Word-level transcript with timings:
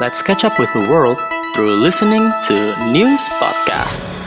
Let's 0.00 0.22
catch 0.22 0.44
up 0.44 0.60
with 0.60 0.72
the 0.74 0.88
world 0.88 1.18
through 1.56 1.80
listening 1.80 2.30
to 2.46 2.92
News 2.92 3.28
Podcast. 3.40 4.17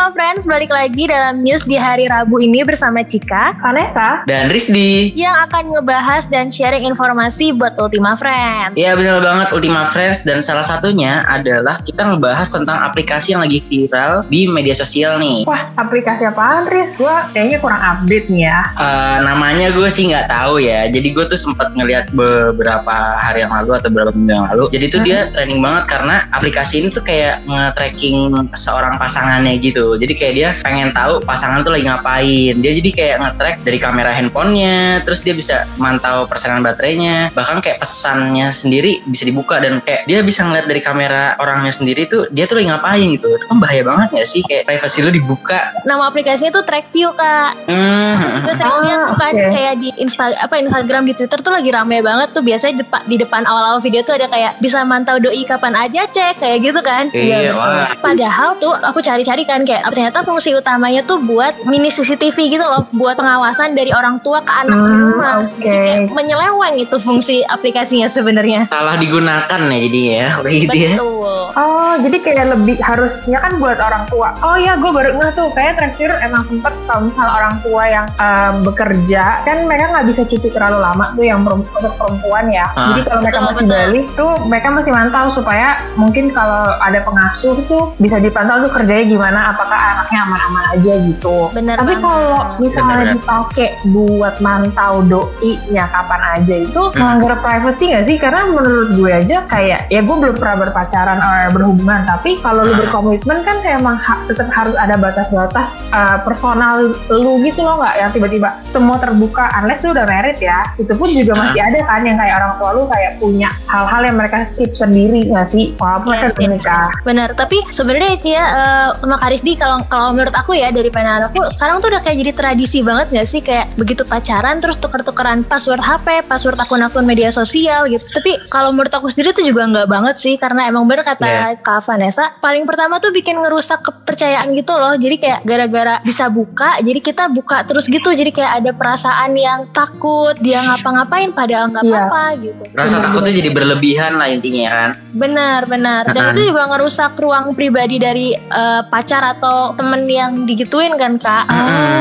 Halo 0.00 0.16
Ultima 0.16 0.32
Friends, 0.32 0.48
balik 0.48 0.72
lagi 0.72 1.04
dalam 1.12 1.44
news 1.44 1.68
di 1.68 1.76
hari 1.76 2.08
Rabu 2.08 2.40
ini 2.40 2.64
bersama 2.64 3.04
Cika 3.04 3.60
Vanessa 3.60 4.24
Dan 4.24 4.48
Rizdi. 4.48 5.12
yang 5.12 5.36
akan 5.44 5.76
ngebahas 5.76 6.24
dan 6.24 6.48
sharing 6.48 6.88
informasi 6.88 7.52
buat 7.52 7.76
Ultima 7.76 8.16
Friends. 8.16 8.80
Ya 8.80 8.96
bener 8.96 9.20
banget 9.20 9.52
Ultima 9.52 9.84
Friends 9.92 10.24
dan 10.24 10.40
salah 10.40 10.64
satunya 10.64 11.20
adalah 11.28 11.84
kita 11.84 12.16
ngebahas 12.16 12.48
tentang 12.48 12.80
aplikasi 12.80 13.36
yang 13.36 13.44
lagi 13.44 13.60
viral 13.68 14.24
di 14.32 14.48
media 14.48 14.72
sosial 14.72 15.20
nih. 15.20 15.44
Wah 15.44 15.68
aplikasi 15.76 16.24
apaan 16.24 16.64
Riz? 16.72 16.96
Gua 16.96 17.28
kayaknya 17.36 17.60
kurang 17.60 17.84
update 17.84 18.32
nih 18.32 18.48
ya 18.48 18.72
Eh, 18.80 19.16
namanya 19.20 19.68
gue 19.68 19.88
sih 19.92 20.08
nggak 20.08 20.32
tahu 20.32 20.64
ya. 20.64 20.88
Jadi 20.88 21.12
gue 21.12 21.28
tuh 21.28 21.36
sempat 21.36 21.76
ngeliat 21.76 22.08
beberapa 22.16 23.20
hari 23.20 23.44
yang 23.44 23.52
lalu 23.52 23.76
atau 23.76 23.92
beberapa 23.92 24.16
minggu 24.16 24.32
yang 24.32 24.48
lalu. 24.48 24.64
Jadi 24.72 24.84
tuh 24.96 25.04
dia 25.04 25.28
trending 25.28 25.60
banget 25.60 25.84
karena 25.92 26.24
aplikasi 26.32 26.80
ini 26.80 26.88
tuh 26.88 27.04
kayak 27.04 27.44
nge-tracking 27.44 28.48
seorang 28.56 28.96
pasangannya 28.96 29.60
gitu. 29.60 29.89
Jadi 29.96 30.12
kayak 30.14 30.34
dia 30.34 30.48
pengen 30.62 30.90
tahu 30.92 31.22
pasangan 31.22 31.62
tuh 31.62 31.74
lagi 31.74 31.86
ngapain. 31.86 32.54
Dia 32.58 32.72
jadi 32.76 32.90
kayak 32.90 33.16
nge-track 33.22 33.56
dari 33.64 33.78
kamera 33.78 34.10
handphonenya, 34.12 35.02
terus 35.06 35.22
dia 35.24 35.34
bisa 35.34 35.64
mantau 35.80 36.26
persenan 36.26 36.60
baterainya. 36.60 37.32
Bahkan 37.32 37.62
kayak 37.64 37.80
pesannya 37.82 38.52
sendiri 38.52 39.02
bisa 39.06 39.24
dibuka 39.24 39.58
dan 39.62 39.80
kayak 39.80 40.04
dia 40.06 40.20
bisa 40.20 40.44
ngeliat 40.44 40.66
dari 40.66 40.82
kamera 40.82 41.34
orangnya 41.40 41.72
sendiri 41.72 42.06
tuh 42.06 42.26
dia 42.30 42.44
tuh 42.44 42.60
lagi 42.60 42.68
ngapain 42.70 43.06
gitu. 43.16 43.26
Itu 43.30 43.46
kan 43.48 43.58
bahaya 43.58 43.82
banget 43.86 44.08
gak 44.20 44.28
sih 44.28 44.42
kayak 44.44 44.68
privasi 44.68 44.98
lu 45.02 45.10
dibuka. 45.14 45.72
Nama 45.86 46.02
aplikasinya 46.10 46.50
tuh 46.60 46.64
Track 46.66 46.92
View 46.92 47.10
kak. 47.14 47.52
Hmm. 47.66 48.44
Gue 48.44 48.54
sering 48.56 48.78
lihat 48.84 49.00
tuh 49.08 49.16
kan 49.16 49.32
oke. 49.32 49.50
kayak 49.54 49.74
di 49.80 49.88
Insta 50.00 50.24
apa 50.36 50.54
Instagram 50.60 51.02
di 51.08 51.12
Twitter 51.16 51.38
tuh 51.40 51.52
lagi 51.52 51.70
rame 51.70 52.02
banget 52.02 52.28
tuh 52.34 52.42
biasanya 52.44 52.84
depa- 52.84 53.04
di 53.06 53.16
depan 53.20 53.42
awal-awal 53.46 53.80
video 53.80 54.02
tuh 54.04 54.16
ada 54.16 54.26
kayak 54.26 54.58
bisa 54.58 54.82
mantau 54.84 55.16
doi 55.16 55.42
kapan 55.44 55.74
aja 55.76 56.02
cek 56.06 56.42
kayak 56.42 56.58
gitu 56.60 56.80
kan. 56.82 57.08
Iya, 57.12 57.54
wah. 57.54 57.92
Padahal 58.00 58.56
tuh 58.58 58.74
aku 58.76 59.00
cari-cari 59.00 59.42
kan 59.44 59.62
kayak 59.64 59.79
ternyata 59.86 60.20
fungsi 60.20 60.52
utamanya 60.52 61.00
tuh 61.02 61.16
buat 61.18 61.64
mini 61.64 61.88
CCTV 61.88 62.36
gitu 62.50 62.62
loh, 62.62 62.84
buat 62.90 63.14
pengawasan 63.14 63.72
dari 63.72 63.90
orang 63.90 64.20
tua 64.20 64.40
ke 64.40 64.52
anak 64.58 64.76
di 64.76 64.90
Hmm, 64.90 65.02
rumah. 65.06 65.32
oke. 65.42 65.56
Jadi 65.58 65.78
kayak 65.78 66.00
menyeleweng 66.10 66.74
itu 66.76 66.96
fungsi 66.96 67.36
aplikasinya 67.42 68.06
sebenarnya. 68.06 68.66
salah 68.66 68.96
digunakan 68.96 69.60
ya 69.62 69.78
jadinya 69.78 70.12
ya 70.12 70.28
kayak 70.38 70.58
gitu 70.60 70.76
ya 70.76 70.92
Betul. 70.92 71.42
Oh 71.52 71.92
jadi 71.98 72.16
kayak 72.18 72.46
lebih 72.50 72.76
harusnya 72.80 73.38
kan 73.38 73.52
buat 73.56 73.76
orang 73.76 74.04
tua 74.06 74.30
Oh 74.40 74.54
ya 74.54 74.74
gue 74.74 74.88
baru 74.88 75.14
ngeh 75.14 75.32
tuh 75.32 75.48
Kayak 75.50 75.76
terakhir 75.76 76.10
emang 76.20 76.42
sempet 76.42 76.72
Kalau 76.84 77.00
misalnya 77.02 77.32
orang 77.34 77.54
tua 77.60 77.82
yang 77.84 78.06
em, 78.12 78.54
bekerja 78.62 79.24
Kan 79.42 79.56
mereka 79.64 79.84
nggak 79.90 80.06
bisa 80.06 80.22
cuti 80.24 80.48
terlalu 80.48 80.78
lama 80.78 81.12
tuh 81.12 81.24
Yang 81.24 81.40
untuk 81.50 81.92
perempuan 81.94 82.44
ya 82.48 82.66
Ah. 82.70 82.90
Jadi 82.90 83.00
kalau 83.02 83.20
mereka 83.20 83.36
Betul, 83.36 83.46
masih 83.46 83.60
betul. 83.60 83.74
balik 83.76 84.06
tuh 84.12 84.32
Mereka 84.46 84.68
masih 84.70 84.92
mantau 84.92 85.26
supaya 85.28 85.68
Mungkin 85.94 86.24
kalau 86.30 86.64
ada 86.72 87.00
pengasuh 87.00 87.54
tuh 87.64 87.84
Bisa 87.96 88.16
dipantau 88.16 88.56
tuh 88.60 88.70
kerjanya 88.72 89.04
gimana 89.04 89.40
Apakah 89.70 89.94
anaknya 89.94 90.18
aman-aman 90.24 90.64
aja 90.74 90.92
gitu 91.00 91.36
Bener 91.54 91.76
Tapi 91.78 91.94
kalau 91.96 92.34
misalnya 92.58 93.14
dipakai 93.14 93.68
buat 93.86 94.34
mantau 94.40 94.98
doi-nya 95.04 95.86
kapan 95.86 96.22
aja 96.34 96.54
itu 96.58 96.82
Hmm. 96.90 96.98
melanggar 96.98 97.38
privacy 97.38 97.84
gak 97.88 98.02
sih? 98.02 98.18
Karena 98.18 98.42
menurut 98.44 98.90
gue 98.92 99.10
aja 99.12 99.46
kayak 99.46 99.86
ya 99.86 100.00
gue 100.00 100.16
belum 100.16 100.34
pernah 100.34 100.56
berpacaran 100.58 101.16
atau 101.16 101.54
berhubungan 101.54 102.02
tapi 102.02 102.34
kalau 102.36 102.66
lu 102.66 102.72
Ah. 102.72 102.78
berkomitmen 102.80 103.38
kan 103.40 103.56
kayak 103.60 103.78
emang 103.78 103.94
ha- 103.96 104.26
tetap 104.26 104.50
harus 104.50 104.74
ada 104.74 104.96
batas-batas 104.96 105.70
uh, 105.90 106.18
personal 106.18 106.82
lu 107.08 107.38
gitu 107.40 107.60
loh 107.60 107.78
nggak 107.78 107.94
yang 107.96 108.10
tiba-tiba 108.10 108.50
semua 108.64 108.98
terbuka 108.98 109.54
unless 109.54 109.80
lu 109.80 109.92
udah 109.92 110.02
married 110.04 110.40
ya 110.40 110.66
itu 110.74 110.90
pun 110.90 111.06
juga 111.06 111.32
Ah. 111.32 111.46
masih 111.46 111.62
ada 111.62 111.78
kan 111.84 112.02
yang 112.02 112.18
kayak 112.18 112.34
orang 112.36 112.52
tua 112.56 112.70
lu 112.72 112.82
kayak 112.86 113.12
punya 113.16 113.48
hal-hal 113.66 114.02
yang 114.02 114.16
mereka 114.16 114.36
keep 114.52 114.74
sendiri 114.74 115.28
gak 115.28 115.46
sih? 115.46 115.76
Walaupun 115.76 116.10
mereka 116.10 116.26
Yes, 116.26 116.34
udah 116.34 116.42
yes, 116.42 116.54
nikah. 116.56 116.88
Bener, 117.02 117.28
tapi 117.32 117.58
sebenarnya 117.68 118.10
Ci 118.16 118.30
ya 118.30 118.44
eh, 118.50 118.88
sama 118.96 119.16
Karisdi 119.16 119.52
kalau 119.60 119.78
kalau 119.84 120.10
menurut 120.10 120.32
aku 120.32 120.56
ya 120.56 120.72
dari 120.72 120.88
pandangan 120.88 121.28
aku 121.28 121.44
sekarang 121.52 121.78
tuh 121.78 121.92
udah 121.92 122.00
kayak 122.00 122.16
jadi 122.18 122.32
tradisi 122.32 122.78
banget 122.80 123.06
gak 123.12 123.28
sih 123.28 123.40
kayak 123.40 123.68
begitu 123.76 124.02
pacaran 124.02 124.56
terus 124.58 124.80
tuker-tukeran 124.80 125.44
password 125.44 125.78
HP, 125.78 126.24
password 126.24 126.56
akun-akun 126.56 127.04
media 127.04 127.28
sosial 127.30 127.84
gitu. 127.86 128.00
Tapi 128.08 128.40
kalau 128.48 128.70
menurut 128.70 128.88
aku 128.90 129.06
sendiri 129.06 129.30
tuh 129.30 129.44
juga 129.44 129.66
nggak 129.66 129.86
banget 129.86 130.16
sih 130.16 130.34
karena 130.34 130.64
emang 130.64 130.88
bener 130.88 131.04
kata 131.04 131.60
Kak 131.60 131.84
Vanessa, 131.84 132.32
paling 132.38 132.64
pertama 132.64 132.96
tuh 132.96 133.10
bikin 133.10 133.36
ngerusak 133.36 133.82
kepercayaan 133.82 134.48
gitu 134.52 134.72
loh. 134.72 134.94
Jadi 134.94 135.16
kayak 135.18 135.40
gara-gara 135.42 135.94
bisa 136.00 136.30
buka, 136.30 136.80
jadi 136.80 136.98
kita 136.98 137.28
buka 137.28 137.62
terus 137.62 137.84
gitu. 137.86 138.08
Jadi 138.10 138.30
kayak 138.30 138.52
ada 138.58 138.70
perasaan 138.72 139.34
yang 139.34 139.68
takut 139.70 140.32
dia 140.38 140.62
ngapa-ngapain 140.62 141.30
padahal 141.30 141.68
nggak 141.68 141.82
Iya. 141.82 141.96
apa-apa 142.00 142.22
gitu. 142.38 142.62
rasa 142.70 142.96
takutnya 142.98 143.32
jadi 143.34 143.50
berlebihan 143.50 144.12
lah 144.14 144.28
intinya 144.28 144.68
kan 144.70 144.90
Benar, 145.10 145.60
benar. 145.66 146.02
Dan 146.06 146.32
itu 146.32 146.54
juga 146.54 146.70
ngerusak 146.70 147.18
ruang 147.18 147.50
pribadi 147.50 147.98
dari 147.98 148.30
eh, 148.32 148.82
pacar 148.86 149.34
atau 149.34 149.49
temen 149.74 150.02
yang 150.04 150.32
digituin 150.42 150.94
kan, 150.94 151.16
Kak? 151.16 151.44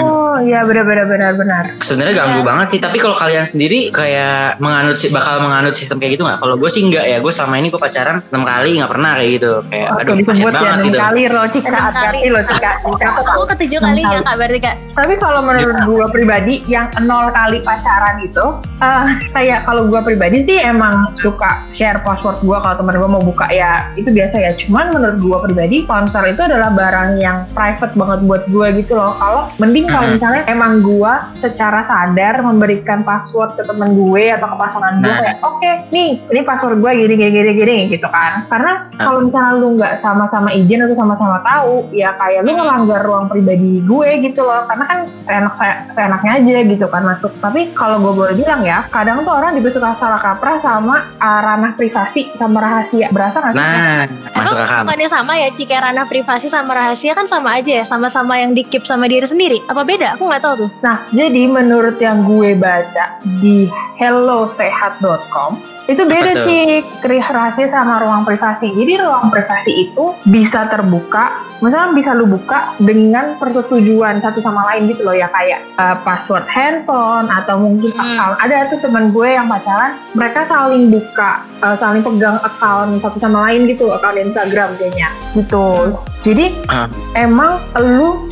Oh 0.01 0.37
iya 0.39 0.61
benar-benar 0.61 1.05
benar-benar. 1.05 1.63
sebenarnya 1.79 2.15
ganggu 2.15 2.39
Iya. 2.39 2.47
banget 2.47 2.67
sih 2.69 2.79
tapi 2.79 2.97
kalau 2.97 3.11
kalian 3.13 3.43
sendiri 3.43 3.89
kayak 3.89 4.55
menganut 4.57 4.95
bakal 5.09 5.35
menganut 5.39 5.73
sistem 5.73 5.97
kayak 5.97 6.15
gitu 6.15 6.23
nggak 6.23 6.37
kalau 6.37 6.55
gue 6.55 6.69
sih 6.69 6.81
enggak 6.81 7.03
ya 7.03 7.17
gue 7.17 7.27
selama 7.29 7.55
ini 7.57 7.67
gue 7.67 7.77
pacaran 7.77 8.21
enam 8.23 8.43
kali 8.43 8.69
nggak 8.77 8.89
pernah 8.89 9.11
kayak 9.15 9.31
gitu 9.33 9.51
kayak 9.67 9.87
Oke 9.89 10.01
aduh 10.01 10.15
disebut 10.15 10.37
ya 10.39 10.53
banget 10.53 10.69
enam 10.69 10.85
gitu 10.85 10.97
kali 10.97 11.21
loh 11.27 11.45
Cika 11.49 11.79
kali. 11.89 12.19
loh 12.29 12.43
Cika. 12.45 12.71
Aku 13.29 13.43
ketujuh 13.47 13.79
kalinya, 13.79 14.09
kali. 14.11 14.23
Kak, 14.23 14.35
berarti, 14.37 14.59
Kak. 14.61 14.75
Tapi 14.93 15.13
kalau 15.17 15.39
menurut 15.41 15.77
gue 15.81 16.05
pribadi 16.09 16.53
yang 16.65 16.87
nol 17.01 17.27
kali 17.29 17.57
pacaran 17.59 18.15
itu 18.19 18.45
eh, 18.79 19.05
kayak 19.31 19.59
kalau 19.63 19.85
gue 19.85 19.99
pribadi 19.99 20.37
sih 20.41 20.57
emang 20.57 21.11
suka 21.15 21.65
share 21.69 21.99
password 21.99 22.39
gue 22.39 22.57
kalau 22.57 22.75
temen 22.75 22.95
gue 22.95 23.09
mau 23.09 23.21
buka 23.21 23.49
ya 23.49 23.89
itu 23.93 24.09
biasa 24.09 24.35
ya. 24.39 24.51
Cuman 24.55 24.91
menurut 24.91 25.17
gue 25.17 25.37
pribadi 25.43 25.77
ponsel 25.83 26.27
itu 26.27 26.41
adalah 26.41 26.69
barang 26.69 27.09
yang 27.17 27.38
private 27.55 27.93
banget 27.95 28.19
buat 28.27 28.43
gue 28.51 28.67
gitu 28.83 28.93
loh. 28.99 29.13
Kalau 29.15 29.41
mending 29.61 29.87
kalau 29.87 30.07
misalnya 30.11 30.43
emang 30.51 30.83
gue 30.83 31.13
secara 31.39 31.81
sadar 31.81 32.43
memberikan 32.43 33.01
password 33.07 33.55
ke 33.55 33.63
temen 33.63 33.95
gue 33.95 34.23
atau 34.35 34.47
ke 34.51 34.57
pasangan 34.59 34.93
gue 34.99 35.07
Nah. 35.09 35.19
kayak 35.23 35.37
oke 35.41 35.71
nih 35.89 36.21
ini 36.21 36.41
password 36.45 36.77
gue 36.83 36.91
gini 37.05 37.15
gini 37.17 37.31
gini 37.31 37.51
gini 37.55 37.77
gitu 37.89 38.07
kan. 38.11 38.45
Karena 38.51 38.91
kalau 38.99 39.19
misalnya 39.25 39.53
lu 39.57 39.67
nggak 39.79 39.93
sama-sama 40.03 40.51
izin 40.53 40.85
atau 40.85 40.97
sama-sama 40.97 41.37
tahu 41.41 41.87
ya 41.95 42.13
kayak 42.19 42.43
lu 42.43 42.53
ngelanggar 42.53 43.01
ruang 43.01 43.25
pribadi 43.31 43.81
gue 43.81 44.09
gitu 44.27 44.43
loh 44.43 44.67
karena 44.67 44.85
kan 44.85 44.99
seenak 45.25 45.53
seenaknya 45.89 46.31
aja 46.43 46.57
gitu 46.67 46.85
kan 46.91 47.01
masuk 47.07 47.31
tapi 47.39 47.71
kalau 47.71 47.97
gue 48.03 48.13
boleh 48.13 48.35
bilang 48.35 48.61
ya 48.61 48.83
kadang 48.91 49.23
tuh 49.23 49.33
orang 49.33 49.55
juga 49.55 49.69
suka 49.71 49.95
salah 49.95 50.19
kaprah 50.19 50.59
sama 50.59 51.15
uh, 51.17 51.39
ranah 51.41 51.73
privasi 51.79 52.29
sama 52.35 52.59
rahasia 52.59 53.07
berasa 53.09 53.39
nggak 53.39 53.53
sih 53.55 53.61
nah 53.61 54.03
masuk 54.35 54.57
akal 54.59 54.79
bukannya 54.89 55.09
sama 55.09 55.33
ya, 55.37 55.47
Ci? 55.53 55.63
Kayak 55.69 55.83
ranah 55.91 56.05
privasi 56.09 56.47
sama 56.49 56.71
rahasia 56.73 57.13
kan 57.13 57.28
sama 57.29 57.61
aja 57.61 57.69
ya? 57.69 57.85
Sama-sama 57.85 58.41
yang 58.41 58.57
di-keep 58.57 58.81
sama 58.89 59.05
diri 59.05 59.29
sendiri. 59.29 59.61
Apa 59.69 59.85
beda? 59.85 60.17
Aku 60.17 60.25
nggak 60.25 60.41
tahu 60.41 60.65
tuh. 60.65 60.69
Nah, 60.81 61.05
jadi 61.13 61.45
menurut 61.45 62.01
yang 62.01 62.25
gue 62.25 62.57
baca 62.57 63.21
di 63.37 63.69
hellosehat.com 64.01 65.78
itu 65.89 66.05
beda 66.05 66.45
sih 66.45 66.85
rahasia 67.33 67.65
sama 67.65 67.97
ruang 67.97 68.21
privasi. 68.21 68.69
Jadi 68.77 69.01
ruang 69.01 69.33
privasi 69.33 69.89
itu 69.89 70.13
bisa 70.29 70.69
terbuka, 70.69 71.41
misalnya 71.65 71.97
bisa 71.97 72.13
lu 72.13 72.29
buka 72.29 72.77
dengan 72.77 73.41
persetujuan 73.41 74.21
satu 74.21 74.37
sama 74.37 74.69
lain 74.69 74.85
gitu 74.85 75.01
loh 75.01 75.17
ya 75.17 75.25
kayak 75.33 75.65
uh, 75.81 75.97
password 76.05 76.45
handphone 76.45 77.25
atau 77.25 77.57
mungkin 77.57 77.89
Hmm. 77.89 78.05
account. 78.05 78.35
Ada 78.45 78.69
tuh 78.69 78.79
teman 78.85 79.09
gue 79.09 79.33
yang 79.33 79.49
pacaran, 79.49 79.97
mereka 80.13 80.45
saling 80.45 80.93
buka, 80.93 81.41
uh, 81.65 81.73
saling 81.73 82.05
pegang 82.05 82.37
account 82.45 83.01
satu 83.01 83.17
sama 83.17 83.49
lain 83.49 83.65
gitu, 83.65 83.89
account 83.89 84.21
Instagram 84.21 84.77
kayaknya 84.77 85.09
gitu. 85.33 85.97
Jadi 86.21 86.53
Ah. 86.69 86.85
emang 87.17 87.57
lu 87.81 88.28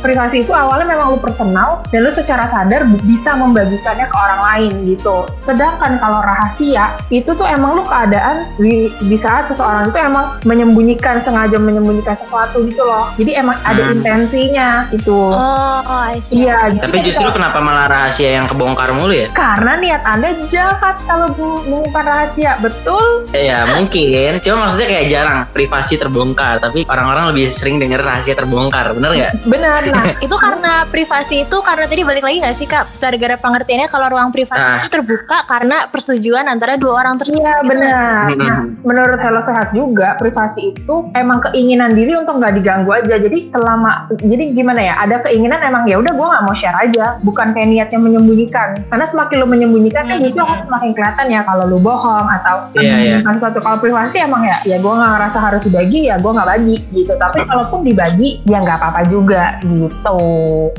privasi 0.00 0.42
itu 0.42 0.52
awalnya 0.52 0.86
memang 0.88 1.10
lu 1.10 1.18
personal 1.18 1.82
dan 1.88 2.02
lu 2.02 2.10
secara 2.10 2.44
sadar 2.44 2.82
bisa 3.00 3.32
membagikannya 3.32 4.04
ke 4.04 4.16
orang 4.16 4.40
lain 4.42 4.72
gitu. 4.88 5.16
Sedangkan 5.40 5.96
kalau 5.96 6.20
rahasia 6.20 6.96
itu 7.08 7.30
tuh 7.30 7.46
emang 7.46 7.74
lu 7.74 7.84
keadaan 7.84 8.42
di, 8.56 8.72
di 9.00 9.16
saat 9.16 9.46
seseorang 9.46 9.86
itu 9.86 9.98
emang 9.98 10.40
menyembunyikan 10.42 11.18
sengaja 11.18 11.56
menyembunyikan 11.56 12.14
sesuatu 12.14 12.62
gitu 12.62 12.82
loh. 12.82 13.08
Jadi 13.14 13.34
emang 13.34 13.56
ada 13.62 13.82
Hmm. 13.82 13.96
intensinya 13.96 14.68
itu. 14.90 15.14
Oh, 15.30 15.80
see. 16.22 16.40
Iya. 16.40 16.72
tapi 16.72 16.96
jadi 16.96 17.06
justru 17.06 17.24
kalau- 17.24 17.36
kenapa 17.36 17.58
malah 17.60 17.86
rahasia 17.86 18.30
yang 18.32 18.46
kebongkar 18.46 18.90
mulu 18.90 19.12
ya 19.12 19.28
karena 19.30 19.76
niat 19.76 20.02
anda 20.02 20.30
jahat 20.46 20.96
kalau 21.02 21.28
bu- 21.30 21.62
menyimpan 21.62 22.04
rahasia 22.04 22.56
betul. 22.58 23.24
ya 23.30 23.66
mungkin 23.70 24.38
cuma 24.38 24.64
maksudnya 24.64 24.86
kayak 24.86 25.06
jarang 25.08 25.38
privasi 25.50 25.94
terbongkar 25.96 26.58
tapi 26.58 26.86
orang-orang 26.86 27.30
lebih 27.30 27.50
sering 27.50 27.76
denger 27.76 28.00
rahasia 28.00 28.32
terbongkar 28.32 28.92
bener 28.92 29.10
nggak 29.12 29.32
benar. 29.60 29.80
Nah, 29.84 30.04
itu 30.26 30.36
karena 30.36 30.72
privasi 30.86 31.36
itu 31.42 31.56
karena 31.60 31.84
tadi 31.84 32.02
balik 32.02 32.22
lagi 32.22 32.36
nggak 32.38 32.56
sih 32.56 32.64
kak 32.64 32.84
gara-gara 32.96 33.36
pengertiannya 33.36 33.86
kalau 33.86 34.06
ruang 34.08 34.30
privasi 34.30 34.58
Ah. 34.60 34.78
itu 34.78 34.88
terbuka 34.88 35.44
karena 35.44 35.86
persetujuan 35.86 36.44
antara 36.44 36.74
dua 36.74 36.96
orang 36.96 37.16
tersebut 37.16 37.40
Iya 37.40 37.60
gitu. 37.60 37.68
benar. 37.70 38.24
Hmm. 38.26 38.40
Nah, 38.40 38.58
menurut 38.82 39.18
Hello 39.18 39.40
Sehat 39.40 39.70
juga 39.70 40.16
privasi 40.16 40.72
itu 40.72 40.94
emang 41.12 41.40
keinginan 41.42 41.90
diri 41.90 42.14
untuk 42.14 42.36
nggak 42.36 42.56
diganggu 42.56 42.90
aja. 42.90 43.16
Jadi 43.16 43.50
selama 43.50 43.90
jadi 44.14 44.44
gimana 44.50 44.80
ya? 44.80 44.94
Ada 44.98 45.16
keinginan 45.22 45.60
emang 45.60 45.84
ya 45.84 45.96
udah 45.96 46.10
gue 46.10 46.26
nggak 46.26 46.42
mau 46.42 46.54
share 46.54 46.78
aja. 46.78 47.20
Bukan 47.20 47.52
kayak 47.52 47.68
niatnya 47.68 47.98
menyembunyikan. 47.98 48.68
Karena 48.86 49.04
semakin 49.04 49.36
lu 49.36 49.46
menyembunyikan 49.46 50.04
kan 50.04 50.16
Hmm. 50.16 50.24
justru 50.24 50.40
akan 50.40 50.60
semakin 50.62 50.90
kelihatan 50.90 51.26
ya 51.28 51.40
kalau 51.42 51.64
lu 51.66 51.78
bohong 51.78 52.26
atau 52.32 52.56
Iya, 52.72 52.80
iya. 52.80 52.90
menyembunyikan 53.18 53.34
sesuatu. 53.36 53.58
Kalau 53.60 53.78
privasi 53.78 54.16
emang 54.18 54.42
ya 54.42 54.56
ya 54.62 54.76
gue 54.76 54.92
nggak 54.92 55.10
ngerasa 55.10 55.38
harus 55.40 55.60
dibagi 55.60 56.00
ya 56.06 56.16
gue 56.16 56.30
nggak 56.30 56.48
bagi 56.48 56.76
gitu. 56.90 57.12
Tapi 57.14 57.38
kalaupun 57.42 57.80
dibagi 57.82 58.40
ya 58.44 58.58
nggak 58.58 58.76
apa-apa 58.76 59.00
juga 59.04 59.39
gitu. 59.62 60.20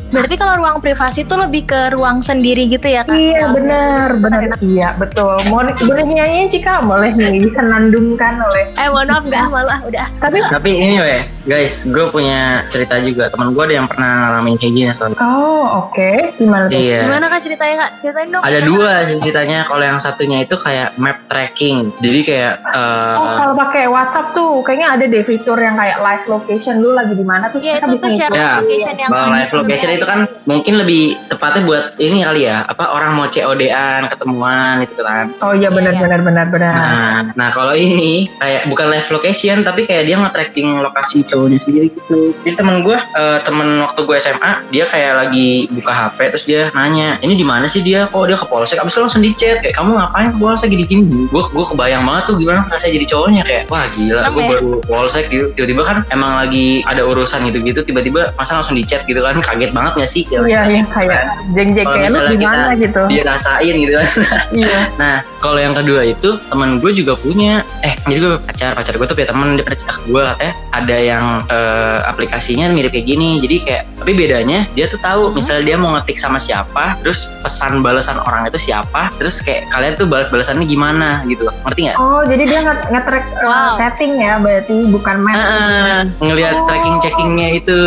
berarti 0.09 0.35
kalau 0.35 0.53
ruang 0.57 0.77
privasi 0.79 1.23
itu 1.23 1.35
lebih 1.35 1.63
ke 1.65 1.81
ruang 1.91 2.19
sendiri 2.21 2.67
gitu 2.67 2.87
ya 2.87 3.03
kak 3.03 3.13
Iya 3.13 3.51
benar 3.51 4.07
benar 4.17 4.41
iya 4.59 4.89
betul. 4.95 5.35
Mau 5.47 5.61
boleh 5.61 6.03
nyanyiin 6.03 6.47
Cika 6.47 6.81
boleh 6.81 7.11
nih 7.13 7.41
disenandungkan 7.41 8.41
oleh. 8.41 8.65
eh 8.73 8.87
mohon 8.87 9.07
maaf 9.07 9.23
nggak 9.23 9.47
malah 9.47 9.79
udah 9.83 10.07
Tapi 10.17 10.37
Tapi 10.41 10.71
ini 10.73 10.97
weh, 10.97 11.21
guys, 11.45 11.87
gue 11.87 12.05
punya 12.09 12.65
cerita 12.67 12.97
juga. 12.99 13.29
Temen 13.29 13.53
gue 13.53 13.63
ada 13.63 13.75
yang 13.77 13.87
pernah 13.87 14.11
ngalamin 14.27 14.55
kayak 14.57 14.73
gini. 14.73 14.89
Oh 15.21 15.87
oke, 15.87 16.11
gimana 16.35 16.65
tuh? 16.67 16.77
Iya. 16.77 16.99
gimana 17.07 17.25
kak 17.27 17.41
ceritanya 17.41 17.75
kak 17.77 17.91
ceritain 18.01 18.29
dong 18.29 18.41
Ada 18.43 18.59
dua 18.61 18.91
sih 19.03 19.17
ceritanya. 19.19 19.59
Kalau 19.65 19.83
yang 19.83 19.99
satunya 19.99 20.37
itu 20.43 20.55
kayak 20.57 20.97
map 20.97 21.17
tracking. 21.25 21.89
Jadi 22.01 22.19
kayak 22.25 22.53
eh, 22.59 23.15
Oh 23.15 23.31
kalau 23.37 23.53
pakai 23.55 23.85
WhatsApp 23.87 24.27
tuh 24.33 24.61
kayaknya 24.61 24.87
ada 24.91 25.05
deh 25.07 25.23
fitur 25.23 25.57
yang 25.57 25.75
kayak 25.77 25.97
live 25.99 26.25
location 26.27 26.75
lu 26.79 26.91
lagi 26.91 27.13
di 27.13 27.25
mana 27.25 27.47
tuh 27.47 27.59
Iya 27.61 27.79
kita 27.79 27.85
itu 27.87 27.95
bisa 27.95 28.07
tuh 28.07 28.17
share. 28.17 28.33
Ya, 28.33 28.50
location 28.59 28.95
yang 28.99 29.09
Kalau 29.09 29.27
live 29.31 29.53
location 29.55 29.89
itu 29.95 30.05
kan 30.05 30.19
mungkin 30.43 30.73
lebih 30.81 31.03
tepatnya 31.31 31.61
buat 31.63 31.85
ini 31.97 32.17
kali 32.27 32.41
ya, 32.49 32.67
apa 32.67 32.91
orang 32.91 33.15
mau 33.15 33.27
COD-an, 33.31 34.11
ketemuan 34.11 34.83
gitu 34.83 35.01
kan. 35.01 35.31
Oh 35.39 35.53
iya 35.55 35.71
benar 35.71 35.93
Iya. 35.95 36.01
benar 36.03 36.19
benar 36.23 36.45
benar. 36.51 36.73
Nah, 36.73 37.19
nah 37.35 37.49
kalau 37.51 37.75
ini 37.75 38.27
kayak 38.39 38.67
bukan 38.67 38.87
live 38.89 39.09
location 39.11 39.61
tapi 39.61 39.85
kayak 39.85 40.07
dia 40.07 40.15
nge-tracking 40.17 40.81
lokasi 40.81 41.23
cowoknya 41.23 41.59
sendiri 41.61 41.87
gitu. 41.93 42.33
Jadi 42.41 42.55
temen 42.57 42.81
gue, 42.81 42.97
eh, 42.97 43.39
temen 43.45 43.67
waktu 43.83 43.99
gue 44.01 44.15
SMA, 44.17 44.51
dia 44.71 44.85
kayak 44.87 45.13
lagi 45.27 45.67
buka 45.71 45.91
HP 45.91 46.17
terus 46.33 46.45
dia 46.47 46.61
nanya, 46.73 47.19
ini 47.21 47.37
di 47.37 47.45
mana 47.45 47.67
sih 47.67 47.83
dia? 47.83 48.07
Kok 48.09 48.25
dia 48.27 48.37
ke 48.39 48.47
polsek? 48.47 48.79
Abis 48.79 48.95
itu 48.95 49.01
langsung 49.03 49.21
di 49.21 49.31
chat 49.37 49.61
kayak 49.61 49.75
kamu 49.77 49.93
ngapain 49.95 50.29
ke 50.33 50.37
polsek 50.39 50.67
gini 50.71 50.83
gini? 50.87 51.03
Gue 51.29 51.43
gue 51.45 51.65
kebayang 51.69 52.03
banget 52.03 52.23
tuh 52.31 52.35
gimana 52.39 52.65
rasanya 52.71 52.93
jadi 52.97 53.05
cowoknya 53.11 53.41
kayak 53.45 53.63
wah 53.69 53.85
gila, 53.93 54.21
gue 54.31 54.41
ya? 54.41 54.49
baru 54.55 54.71
polsek 54.87 55.25
gitu. 55.29 55.45
Tiba-tiba 55.53 55.81
kan 55.85 55.97
emang 56.09 56.31
lagi 56.39 56.81
ada 56.87 57.01
urusan 57.05 57.45
gitu-gitu, 57.51 57.83
tiba-tiba 57.83 58.33
masa 58.41 58.57
langsung 58.57 58.73
di 58.73 58.83
chat 58.83 59.05
gitu 59.05 59.19
kan? 59.19 59.37
Kaget 59.37 59.71
banget 59.71 59.93
gak 59.95 60.09
sih? 60.09 60.23
Kayak, 60.23 60.43
Iya 60.43 60.61
iya 60.67 60.81
kayak 60.83 61.21
jeng-jeng 61.51 61.85
Kalau 61.85 61.95
kayak 61.95 62.09
lu 62.11 62.19
gimana 62.35 62.63
kita- 62.65 62.81
gitu. 62.81 63.01
dia 63.07 63.23
rasain 63.23 63.75
gitu 63.77 63.93
kan. 63.93 64.07
Iya. 64.51 64.79
Nah, 65.01 65.15
kalau 65.37 65.57
yang 65.57 65.73
kedua 65.73 66.01
itu 66.03 66.29
teman 66.43 66.77
gue 66.77 66.91
juga 66.91 67.13
punya. 67.15 67.61
Eh, 67.81 67.93
jadi 68.03 68.19
gue 68.19 68.33
pacar 68.39 68.73
pacar 68.73 68.93
gue 68.93 69.03
tuh 69.03 69.15
punya 69.15 69.29
temen 69.29 69.47
dia 69.51 69.63
pernah 69.63 69.79
cerita 69.79 69.93
ke 69.95 70.05
gue 70.07 70.21
katanya 70.23 70.53
ada 70.71 70.97
yang 70.97 71.25
eh, 71.47 71.99
aplikasinya 72.03 72.65
mirip 72.69 72.89
kayak 72.89 73.07
gini. 73.07 73.37
Jadi 73.37 73.55
kayak 73.61 73.83
tapi 73.95 74.11
bedanya 74.13 74.65
dia 74.71 74.85
tuh 74.85 74.97
tahu 74.99 75.21
Hmm. 75.23 75.35
misalnya 75.35 75.63
dia 75.63 75.77
mau 75.77 75.89
ngetik 75.91 76.17
sama 76.17 76.37
siapa, 76.37 76.97
terus 76.99 77.33
pesan 77.39 77.79
balasan 77.79 78.17
orang 78.19 78.45
itu 78.45 78.57
siapa, 78.59 79.09
terus 79.15 79.39
kayak 79.39 79.69
kalian 79.69 79.93
tuh 79.95 80.05
balas-balasannya 80.05 80.65
gimana 80.65 81.21
gitu. 81.25 81.45
Ngerti 81.61 81.79
nggak? 81.83 81.97
Oh 81.97 82.21
jadi 82.21 82.43
dia 82.43 82.59
nge- 82.61 82.87
nge-track 82.89 83.25
uh, 83.37 83.43
Wow. 83.43 83.73
setting 83.77 84.13
ya 84.15 84.33
berarti 84.37 84.75
bukan 84.87 85.15
map. 85.19 85.35
Heeh, 85.35 85.97
ngelihat 86.19 86.55
Oh. 86.55 86.65
tracking 86.65 86.97
checkingnya 86.99 87.47
itu 87.55 87.77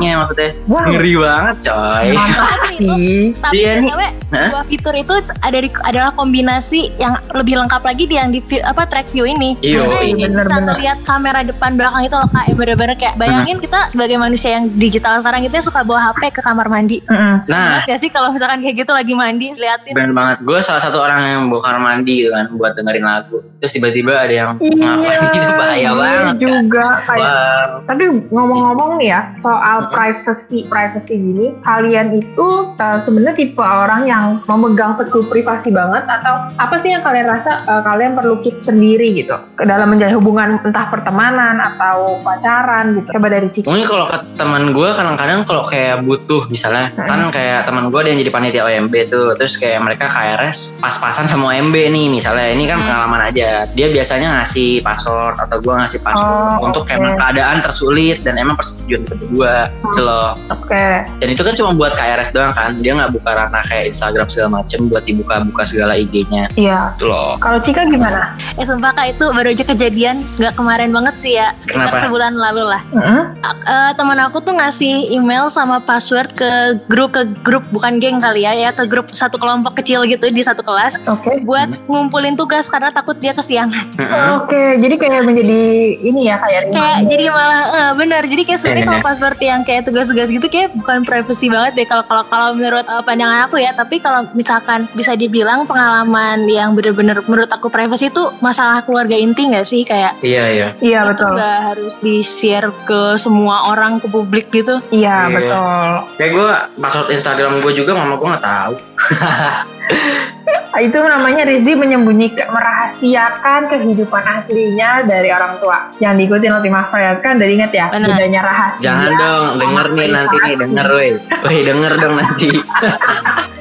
chattingnya 0.00 0.14
maksudnya 0.16 0.50
Wow. 0.64 0.84
ngeri 0.86 1.14
banget 1.16 1.56
coy. 1.64 2.06
Mantap 2.10 2.46
Tapi 2.48 2.68
itu 2.70 2.94
sih. 2.94 3.20
tapi 3.34 3.52
Dia 3.54 3.72
nih- 3.74 3.88
BTW, 3.88 4.02
Hah? 4.28 4.48
dua 4.50 4.62
fitur 4.64 4.94
itu 4.94 5.14
ada 5.40 5.58
di, 5.58 5.68
adalah 5.82 6.10
kombinasi 6.12 6.80
yang 6.96 7.14
lebih 7.32 7.54
lengkap 7.56 7.82
lagi 7.82 8.04
di 8.04 8.14
yang 8.14 8.28
di 8.28 8.38
view, 8.38 8.60
apa 8.62 8.82
track 8.84 9.08
view 9.08 9.24
ini. 9.24 9.56
Iya, 9.60 9.82
Karena 9.82 9.96
iya, 9.96 10.04
ini 10.04 10.14
bisa 10.14 10.28
bener-bener. 10.30 10.66
melihat 10.70 10.98
kamera 11.02 11.40
depan 11.42 11.70
belakang 11.74 12.02
itu 12.04 12.14
loh 12.14 12.28
kak, 12.28 12.44
yang 12.46 12.56
bener-bener 12.56 12.94
kayak 12.94 13.14
bayangin 13.16 13.56
kita 13.58 13.80
sebagai 13.88 14.16
manusia 14.16 14.50
yang 14.52 14.64
digital 14.70 15.18
sekarang 15.18 15.40
itu 15.42 15.56
suka 15.60 15.80
bawa 15.82 16.00
HP 16.08 16.30
ke 16.30 16.40
kamar 16.40 16.66
mandi. 16.66 17.00
Mm-mm. 17.02 17.34
Nah, 17.46 17.82
gak 17.82 17.98
sih 17.98 18.08
kalau 18.08 18.30
misalkan 18.30 18.60
kayak 18.60 18.76
gitu 18.78 18.92
lagi 18.92 19.12
mandi 19.12 19.50
liatin 19.52 19.92
bener 19.92 20.12
banget. 20.12 20.36
Gue 20.42 20.60
salah 20.60 20.78
satu 20.78 20.98
orang 20.98 21.20
yang 21.20 21.42
buka 21.48 21.66
kamar 21.66 21.80
mandi 21.80 22.20
gitu 22.20 22.30
kan 22.30 22.46
buat 22.52 22.72
dengerin 22.74 23.02
lagu. 23.02 23.40
Terus 23.58 23.72
tiba-tiba 23.72 24.12
ada 24.14 24.30
yang 24.30 24.48
ngapain 24.54 25.22
gitu 25.34 25.50
bahaya 25.50 25.76
iya 25.80 25.90
banget 25.92 26.22
kan. 26.24 26.36
juga 26.38 26.86
kayak 27.02 27.24
Wah, 27.24 27.64
Tapi 27.84 28.02
ngomong-ngomong 28.28 28.90
nih 28.96 29.08
ya 29.08 29.20
soal 29.34 29.87
Privacy 29.90 30.64
privacy 30.64 31.14
gini, 31.14 31.46
kalian 31.60 32.14
itu 32.14 32.48
uh, 32.72 32.98
sebenarnya 32.98 33.36
tipe 33.36 33.60
orang 33.60 34.04
yang 34.04 34.24
memegang 34.44 34.94
teguh 34.94 35.24
privasi 35.24 35.68
banget 35.68 36.04
atau 36.04 36.48
apa 36.54 36.74
sih 36.76 36.90
yang 36.90 37.00
kalian 37.00 37.26
rasa 37.26 37.64
uh, 37.64 37.82
kalian 37.82 38.14
perlu 38.14 38.38
keep 38.38 38.60
sendiri 38.60 39.12
gitu 39.14 39.34
ke 39.54 39.64
dalam 39.64 39.88
menjalin 39.88 40.14
hubungan 40.14 40.58
entah 40.58 40.86
pertemanan 40.88 41.58
atau 41.58 42.16
pacaran 42.20 42.94
gitu. 42.94 43.08
Coba 43.10 43.28
dari 43.28 43.48
Ciki. 43.48 43.66
Mungkin 43.66 43.84
kalau 43.84 44.06
ke 44.06 44.18
teman 44.34 44.70
gue 44.70 44.88
kadang-kadang 44.88 45.42
kalau 45.42 45.64
kayak 45.64 46.02
butuh 46.02 46.46
misalnya 46.48 46.90
Hmm. 46.90 47.04
kan 47.04 47.20
kayak 47.30 47.64
teman 47.64 47.88
gue 47.88 47.98
ada 47.98 48.08
yang 48.08 48.18
jadi 48.18 48.30
panitia 48.30 48.62
OMB 48.64 48.94
tuh 49.06 49.34
terus 49.34 49.54
kayak 49.54 49.78
mereka 49.78 50.06
KRS 50.06 50.78
pas-pasan 50.78 51.26
sama 51.26 51.52
OMB 51.52 51.74
nih 51.74 52.06
misalnya 52.08 52.48
ini 52.48 52.64
kan 52.64 52.78
Hmm. 52.78 52.86
pengalaman 52.86 53.20
aja 53.26 53.48
dia 53.68 53.86
biasanya 53.88 54.28
ngasih 54.36 54.80
password 54.80 55.36
atau 55.38 55.56
gue 55.58 55.74
ngasih 55.74 56.00
password 56.00 56.26
Oh, 56.28 56.64
untuk 56.64 56.84
oke. 56.84 56.92
emang 56.92 57.14
keadaan 57.14 57.58
tersulit 57.60 58.20
dan 58.20 58.36
emang 58.36 58.54
persetujuan 58.54 59.00
kita 59.02 59.14
berdua 59.16 59.54
gitu 59.80 60.00
loh 60.00 60.34
Oke. 60.48 60.84
dan 61.06 61.28
itu 61.28 61.40
kan 61.40 61.54
cuma 61.54 61.70
buat 61.72 61.92
KRS 61.92 62.30
doang 62.30 62.50
kan 62.50 62.74
dia 62.74 62.92
nggak 62.92 63.10
buka 63.10 63.30
ranah 63.30 63.62
kayak 63.62 63.84
Instagram 63.88 64.26
segala 64.26 64.48
macem 64.58 64.86
buat 64.86 65.02
dibuka-buka 65.02 65.62
segala 65.64 65.94
IG-nya 65.94 66.50
Iya. 66.52 66.92
gitu 66.92 67.06
loh 67.06 67.38
Kalau 67.38 67.58
Cika 67.58 67.84
gimana? 67.84 68.34
Eh 68.54 68.64
sumpah 68.64 68.90
kak 68.90 69.06
itu 69.10 69.24
baru 69.28 69.48
aja 69.48 69.64
kejadian 69.64 70.16
Gak 70.36 70.54
kemarin 70.54 70.90
banget 70.90 71.14
sih 71.16 71.32
ya 71.32 71.54
Sekitar 71.58 71.88
Kenapa? 71.88 72.04
sebulan 72.04 72.32
lalu 72.34 72.62
lah 72.64 72.82
Mm-mm. 72.90 73.20
Ak- 73.38 73.64
eh, 73.64 73.90
Temen 73.94 74.18
aku 74.20 74.38
tuh 74.40 74.52
ngasih 74.52 74.92
email 75.08 75.46
sama 75.46 75.78
password 75.78 76.32
ke 76.32 76.50
grup 76.84 77.10
Ke 77.10 77.22
grup 77.38 77.64
bukan 77.68 77.96
geng 77.96 78.18
kali 78.18 78.42
ya 78.42 78.52
ya 78.52 78.70
Ke 78.70 78.84
grup 78.84 79.10
satu 79.10 79.36
kelompok 79.36 79.76
kecil 79.76 80.02
gitu 80.04 80.26
di 80.26 80.40
satu 80.40 80.60
kelas 80.60 80.98
Oke. 81.04 81.38
Buat 81.40 81.86
ngumpulin 81.86 82.34
tugas 82.34 82.66
karena 82.66 82.90
takut 82.90 83.14
dia 83.16 83.32
kesiangan 83.32 83.84
Mm-mm. 83.94 84.26
Oke, 84.38 84.60
jadi 84.76 84.94
kayak 84.96 85.22
menjadi 85.22 85.60
ini 86.00 86.20
ya 86.24 86.36
kayak 86.36 86.62
Kayak 86.68 86.96
jadi 87.06 87.24
malah 87.28 87.62
eh, 87.68 87.92
bener 87.94 88.22
Jadi 88.24 88.42
kayak 88.44 88.58
sebenarnya 88.58 88.76
Iya. 88.78 88.90
kalau 88.90 89.02
password 89.04 89.38
yang 89.40 89.60
kayak 89.68 89.84
tugas-tugas 89.84 90.28
gitu 90.28 90.48
Kayak 90.48 90.72
bukan 90.72 91.04
privacy 91.04 91.46
banget 91.46 91.72
deh 91.74 91.84
Kalau 91.84 92.00
kalau 92.02 92.24
kalau 92.24 92.48
menurut 92.52 92.82
eh, 92.82 93.02
pandangan 93.02 93.44
aku 93.44 93.60
ya 93.60 93.70
Tapi 93.70 94.00
kalau 94.00 94.24
misalkan 94.32 94.88
bisa 94.92 95.12
dibilang 95.12 95.62
pengalaman 95.62 96.48
yang 96.48 96.72
bener-bener 96.72 97.20
menurut 97.22 97.52
aku 97.52 97.68
privacy 97.68 98.08
itu 98.08 98.24
Masalah 98.40 98.80
keluarga 98.80 99.12
inti 99.12 99.44
gak 99.46 99.62
sih 99.62 99.84
Kayak 99.84 100.16
iya 100.20 100.44
iya 100.48 100.68
Iya 100.78 101.00
betul. 101.06 101.36
nggak 101.36 101.58
harus 101.68 101.94
di 101.98 102.20
share 102.20 102.72
ke 102.82 103.14
semua 103.14 103.68
orang 103.68 103.98
ke 103.98 104.08
publik 104.08 104.48
gitu 104.48 104.80
Iya 104.88 105.28
Iya. 105.28 105.34
betul. 105.34 105.90
kayak 106.16 106.30
gue 106.32 106.48
password 106.78 107.10
Instagram 107.10 107.52
gue 107.58 107.72
juga 107.74 107.92
mama 107.92 108.14
gue 108.14 108.28
nggak 108.28 108.46
tahu 108.46 108.74
Itu 110.76 111.00
namanya 111.00 111.48
Rizdi 111.48 111.72
menyembunyikan, 111.72 112.52
merahasiakan 112.52 113.72
kehidupan 113.72 114.20
aslinya 114.20 115.08
dari 115.08 115.32
orang 115.32 115.56
tua. 115.56 115.88
Yang 115.96 116.28
diikutin 116.28 116.52
Mas 116.68 116.92
Fayat 116.92 117.24
kan, 117.24 117.40
dari 117.40 117.56
inget 117.56 117.72
ya, 117.72 117.88
Benar. 117.88 118.20
bedanya 118.20 118.40
rahasia. 118.44 118.82
Jangan 118.84 119.10
dong, 119.16 119.46
denger 119.56 119.86
nih 119.96 120.08
nanti 120.12 120.36
nih, 120.44 120.54
denger 120.60 120.86
weh. 120.92 121.12
Weh, 121.48 121.60
denger 121.64 121.92
dong 121.96 122.14
nanti. 122.20 122.50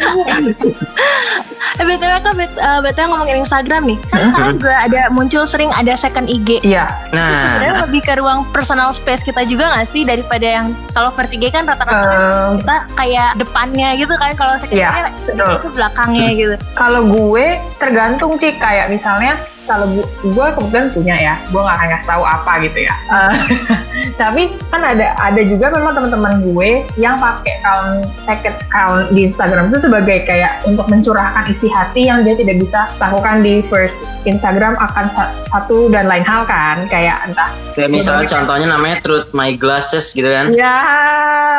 eh 1.77 1.85
btw 1.85 2.13
kan 2.23 2.33
bet, 2.33 2.51
eh, 2.55 2.79
btw 2.81 3.05
ngomongin 3.07 3.37
Instagram 3.43 3.81
nih? 3.85 3.97
Kan 4.07 4.19
sekarang 4.31 4.53
juga 4.57 4.73
ada 4.79 5.01
muncul 5.11 5.43
sering 5.43 5.69
ada 5.73 5.93
second 5.93 6.25
IG 6.25 6.63
Iya, 6.63 6.85
Itu 7.11 7.17
sebenarnya 7.17 7.73
Nah, 7.77 7.83
lebih 7.85 8.01
ke 8.01 8.13
ruang 8.17 8.47
personal 8.49 8.89
space 8.95 9.21
kita 9.21 9.43
juga 9.43 9.69
gak 9.75 9.85
sih? 9.85 10.07
Daripada 10.07 10.47
yang 10.47 10.67
kalau 10.95 11.11
versi 11.13 11.35
G 11.37 11.51
kan 11.51 11.67
rata-rata 11.67 12.07
eh, 12.07 12.49
kita 12.61 12.75
kayak 12.95 13.29
depannya 13.37 13.89
gitu 13.99 14.13
kan? 14.15 14.31
Kalau 14.33 14.53
second 14.57 14.77
Iya, 14.79 14.89
IG 14.89 15.31
itu 15.35 15.67
belakangnya 15.75 16.27
gitu. 16.33 16.55
Kalau 16.73 17.01
gue 17.05 17.45
tergantung 17.77 18.31
sih 18.39 18.55
kayak 18.55 18.89
misalnya 18.89 19.35
kalau 19.67 19.83
gue, 19.91 20.05
gue 20.23 20.47
kebetulan 20.55 20.87
punya 20.95 21.15
ya, 21.19 21.35
gue 21.51 21.59
gak 21.59 21.75
akan 21.75 21.87
ngasih 21.91 22.07
tahu 22.07 22.23
apa 22.23 22.51
gitu 22.63 22.79
ya. 22.87 22.95
Eh, 23.11 23.33
tapi 24.13 24.41
kan 24.69 24.81
ada 24.81 25.11
ada 25.17 25.41
juga 25.41 25.67
memang 25.69 25.91
teman-teman 25.91 26.33
gue 26.41 26.69
yang 26.95 27.17
pakai 27.17 27.57
account 27.57 27.91
second 28.15 28.55
account 28.61 29.03
di 29.11 29.25
Instagram 29.25 29.67
itu 29.67 29.77
sebagai 29.81 30.23
kayak 30.23 30.63
untuk 30.63 30.85
mencurahkan 30.85 31.43
isi 31.47 31.67
hati 31.67 32.05
yang 32.05 32.21
dia 32.21 32.33
tidak 32.33 32.57
bisa 32.57 32.87
lakukan 32.97 33.41
di 33.41 33.59
first 33.61 33.97
Instagram 34.23 34.77
akan 34.77 35.05
sa- 35.11 35.33
satu 35.47 35.87
dan 35.87 36.05
lain 36.05 36.21
hal 36.21 36.43
kan 36.43 36.87
kayak 36.87 37.19
entah 37.23 37.51
kayak 37.71 37.89
misalnya 37.89 38.25
contohnya 38.25 38.67
namanya 38.69 38.97
Truth 38.99 39.31
My 39.31 39.53
Glasses 39.53 40.09
gitu 40.09 40.25
kan. 40.25 40.49
ya 40.51 40.77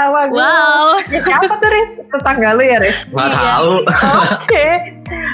bagus 0.08 0.38
wow 0.38 0.86
Ya, 1.08 1.20
siapa 1.20 1.48
tuh 1.50 1.68
Riz 1.68 1.90
tetangga 2.04 2.52
lu 2.52 2.62
ya 2.62 2.78
Riz 2.78 2.96
Nggak 3.08 3.26
Iya. 3.26 3.38
tahu. 3.38 3.72
Oke. 4.38 4.68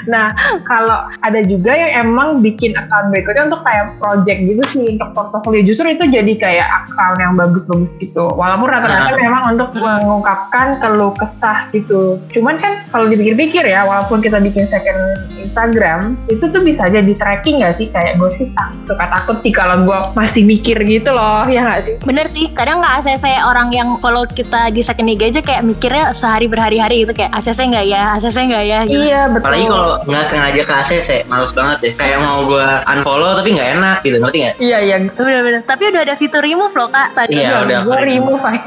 Nah 0.05 0.29
kalau 0.63 1.05
ada 1.21 1.39
juga 1.41 1.73
yang 1.73 2.07
emang 2.07 2.39
bikin 2.39 2.73
account 2.77 3.11
berikutnya 3.11 3.49
untuk 3.49 3.61
kayak 3.61 3.97
project 3.97 4.39
gitu 4.41 4.63
sih 4.71 4.83
untuk 4.95 5.09
portofolio 5.13 5.61
justru 5.61 5.91
itu 5.91 6.05
jadi 6.07 6.33
kayak 6.35 6.67
account 6.83 7.17
yang 7.19 7.33
bagus-bagus 7.35 7.97
gitu. 7.97 8.29
Walaupun 8.33 8.67
rata-rata 8.69 9.03
Nah. 9.05 9.21
memang 9.21 9.43
untuk 9.55 9.69
mengungkapkan 9.77 10.79
keluh 10.79 11.13
kesah 11.15 11.69
gitu. 11.71 12.17
Cuman 12.31 12.55
kan 12.57 12.83
kalau 12.89 13.05
dipikir-pikir 13.07 13.65
ya 13.65 13.83
walaupun 13.83 14.19
kita 14.19 14.39
bikin 14.39 14.65
second 14.65 14.97
Instagram 15.39 16.15
itu 16.27 16.41
tuh 16.47 16.61
bisa 16.61 16.87
aja 16.87 16.99
di 16.99 17.13
tracking 17.15 17.61
gak 17.61 17.75
sih? 17.77 17.87
Kayak 17.89 18.19
gue 18.19 18.29
sih 18.33 18.47
tak, 18.51 18.75
suka 18.83 19.05
takut 19.07 19.39
sih 19.41 19.53
kalau 19.53 19.85
gue 19.85 19.99
masih 20.13 20.43
mikir 20.43 20.77
gitu 20.83 21.11
loh 21.11 21.45
ya 21.47 21.63
gak 21.65 21.81
sih? 21.85 21.95
Bener 22.03 22.25
sih, 22.27 22.51
kadang 22.51 22.81
nggak 22.81 23.03
ACC 23.03 23.25
orang 23.45 23.69
yang 23.71 23.89
follow 23.99 24.25
kita 24.27 24.69
di 24.69 24.81
second 24.81 25.07
IG 25.09 25.21
aja 25.31 25.41
kayak 25.41 25.63
mikirnya 25.63 26.11
sehari 26.11 26.45
berhari-hari 26.45 27.05
gitu 27.07 27.13
kayak 27.13 27.31
ACC 27.33 27.59
nggak 27.71 27.85
ya, 27.87 28.01
ACC 28.17 28.37
nggak 28.47 28.63
ya 28.65 28.79
gitu. 28.85 28.99
iya 29.01 29.21
betul. 29.29 29.45
Apalagi 29.47 29.65
kalau 29.67 29.94
nggak 30.03 30.23
sengaja 30.23 30.61
ke 30.61 30.73
ACC, 30.75 31.09
males 31.25 31.51
banget 31.51 31.77
ya. 31.81 31.91
Kayak 31.95 32.19
mau 32.19 32.43
gue 32.43 32.67
unfollow 32.87 33.31
tapi 33.33 33.49
nggak 33.51 33.69
enak 33.75 33.97
gitu, 34.01 34.17
ngerti 34.17 34.37
nggak? 34.41 34.55
iya 34.59 34.77
iya 34.79 34.95
Bener-bener. 34.99 35.61
Tapi 35.61 35.83
udah 35.89 36.01
ada 36.01 36.15
fitur 36.15 36.41
remove 36.41 36.71
loh 36.71 36.87
kak. 36.87 37.11
Saat 37.11 37.27
Iya, 37.27 37.63
udah. 37.63 37.79
gue 37.83 37.97
remove 38.05 38.41
aja 38.41 38.61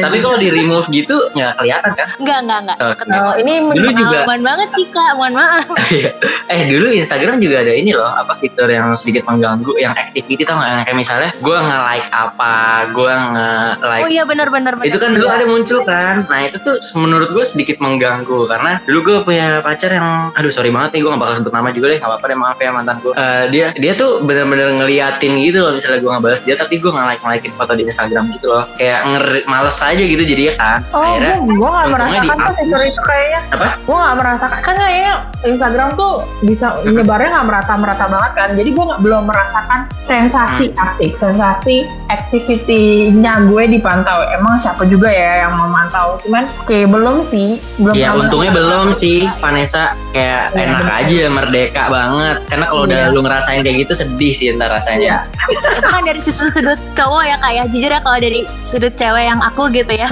Tapi 0.00 0.16
kalau 0.18 0.36
di 0.36 0.48
remove 0.48 0.86
gitu 0.88 1.16
nggak 1.30 1.52
kelihatan 1.56 1.90
kan? 1.92 2.08
Enggak, 2.16 2.38
enggak, 2.40 2.58
enggak. 2.62 2.76
Oh, 2.80 2.92
Oh, 3.10 3.34
ini 3.36 3.52
Dulu 3.60 3.90
juga 3.92 4.18
banget 4.24 4.68
Cika, 4.72 5.12
mohon 5.14 5.34
maaf. 5.34 5.66
eh 6.52 6.60
dulu 6.66 6.90
Instagram 6.90 7.38
juga 7.38 7.60
ada 7.60 7.70
ini 7.70 7.90
loh 7.90 8.06
apa 8.06 8.34
fitur 8.36 8.66
yang 8.66 8.90
sedikit 8.92 9.22
mengganggu 9.24 9.70
yang 9.76 9.92
activity 9.92 10.42
tau 10.42 10.58
nggak 10.58 10.82
kayak 10.84 10.96
misalnya 10.96 11.30
gue 11.36 11.56
nge-like 11.56 12.08
apa 12.10 12.54
gue 12.90 13.12
nge-like 13.12 14.02
Oh 14.02 14.10
iya 14.10 14.24
bener-bener. 14.24 14.74
itu 14.80 14.96
kan 14.96 15.10
dulu 15.10 15.26
ada 15.26 15.44
muncul 15.44 15.78
kan 15.82 16.26
nah 16.26 16.40
itu 16.40 16.58
tuh 16.58 16.76
menurut 16.96 17.30
gue 17.30 17.44
sedikit 17.44 17.78
mengganggu 17.78 18.46
karena 18.46 18.78
dulu 18.82 18.98
gue 19.00 19.16
punya 19.22 19.46
pacar 19.60 19.90
yang 19.92 20.08
aduh 20.32 20.50
sorry 20.60 20.70
banget 20.70 20.90
nih 20.92 21.00
gue 21.00 21.10
gak 21.10 21.20
bakal 21.20 21.34
sebut 21.38 21.52
nama 21.52 21.68
juga 21.72 21.86
deh 21.88 21.98
gak 21.98 22.10
apa-apa 22.10 22.24
deh 22.26 22.36
maaf 22.36 22.58
ya 22.58 22.70
mantan 22.70 22.96
gue 23.00 23.12
Eh, 23.12 23.44
dia 23.48 23.66
dia 23.74 23.92
tuh 23.94 24.20
bener-bener 24.20 24.68
ngeliatin 24.76 25.32
gitu 25.40 25.58
loh 25.60 25.72
misalnya 25.72 25.98
gue 25.98 26.10
ngebales 26.10 26.42
dia 26.42 26.54
tapi 26.54 26.76
gue 26.76 26.90
nge-like 26.90 27.20
ngeliatin 27.20 27.52
foto 27.54 27.72
di 27.72 27.82
Instagram 27.82 28.24
gitu 28.30 28.46
loh 28.46 28.64
kayak 28.74 29.00
ngeri 29.06 29.40
males 29.46 29.76
aja 29.80 29.96
gitu 29.98 30.20
jadi 30.22 30.42
ya 30.42 30.54
kan 30.54 30.78
Oh, 30.90 31.00
akhirnya 31.00 31.36
gue 31.38 31.54
gue 31.56 31.68
gak 31.70 31.88
merasakan 31.88 32.36
tuh 32.36 32.54
fitur 32.54 32.80
itu 32.82 33.00
kayaknya. 33.00 33.40
Apa? 33.50 33.66
Gue 33.80 33.96
gak 33.96 34.16
merasakan. 34.16 34.58
Kan 34.60 34.74
kayaknya 34.76 35.14
Instagram 35.40 35.88
tuh 35.94 36.12
bisa 36.42 36.66
nyebarnya 36.84 37.28
gak 37.32 37.46
merata-merata 37.46 38.04
banget 38.06 38.32
kan. 38.34 38.48
Jadi 38.52 38.68
gue 38.70 38.84
gak, 38.86 39.00
belum 39.00 39.22
merasakan 39.24 39.80
sensasi 40.02 40.66
Hmm. 40.70 40.84
asik, 40.84 41.12
sensasi 41.14 41.76
activity-nya 42.10 43.46
gue 43.46 43.64
dipantau. 43.70 44.18
Emang 44.30 44.56
siapa 44.56 44.84
juga 44.84 45.08
ya 45.08 45.46
yang 45.46 45.54
memantau. 45.54 46.18
Cuman 46.20 46.44
kayak 46.64 46.88
belum 46.88 47.16
sih. 47.28 47.48
Belum 47.78 47.94
Ya 47.94 48.10
untungnya 48.12 48.50
belum 48.50 48.90
sih 48.90 49.28
Vanessa 49.38 49.94
kayak 50.10 50.42
Iya, 50.50 50.64
enak 50.64 50.78
bener. 50.80 50.98
aja 51.00 51.20
merdeka 51.30 51.82
banget 51.86 52.36
karena 52.46 52.64
kalau 52.66 52.82
udah 52.82 53.00
Iya. 53.00 53.12
lu 53.12 53.20
ngerasain 53.20 53.60
kayak 53.60 53.76
gitu 53.80 53.92
sedih 53.96 54.32
sih 54.32 54.46
ntar 54.52 54.68
rasanya. 54.68 55.22
itu 55.46 55.66
kan 55.84 56.02
dari 56.02 56.18
sudut 56.18 56.50
sudut 56.50 56.78
cowok 56.92 57.22
ya 57.24 57.36
kak 57.36 57.52
ya. 57.52 57.62
Jujur 57.66 57.90
ya 57.90 58.00
kalau 58.00 58.18
dari 58.18 58.40
sudut 58.62 58.92
cewek 58.92 59.24
yang 59.24 59.40
aku 59.40 59.62
gitu 59.68 59.92
ya. 59.92 60.08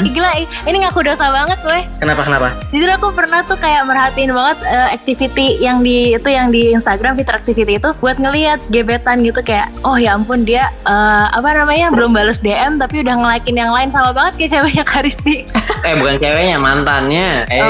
Gila, 0.00 0.30
ini 0.64 0.76
ngaku 0.80 1.00
dosa 1.02 1.28
banget 1.28 1.58
gue. 1.60 1.80
Kenapa 1.98 2.22
kenapa? 2.22 2.48
Jujur 2.68 2.90
aku 2.90 3.08
pernah 3.12 3.40
tuh 3.42 3.56
kayak 3.56 3.82
merhatiin 3.84 4.30
banget 4.30 4.58
eh, 4.64 4.88
activity 4.90 5.16
yang 5.58 5.80
di 5.80 5.96
itu 6.10 6.28
yang 6.28 6.48
di 6.48 6.70
Instagram 6.70 7.14
fitur 7.14 7.34
activity 7.34 7.76
itu 7.76 7.90
buat 7.96 8.16
ngelihat 8.16 8.60
gebetan 8.68 9.20
gitu 9.20 9.38
kayak 9.40 9.68
oh 9.82 9.94
ya 9.94 10.12
ampun 10.12 10.42
dia 10.42 10.66
eh, 10.82 11.26
apa 11.28 11.48
namanya 11.54 11.90
belum 11.90 12.10
balas 12.10 12.38
DM 12.38 12.76
tapi 12.76 13.00
udah 13.00 13.14
nge-like-in 13.16 13.56
yang 13.56 13.70
lain 13.70 13.88
sama 13.88 14.10
banget 14.10 14.34
kayak 14.36 14.50
ceweknya 14.52 14.84
Karisti. 14.84 15.46
Eh 15.80 15.94
bukan 15.94 16.16
ceweknya 16.16 16.56
mantannya. 16.56 17.46
Eh 17.46 17.60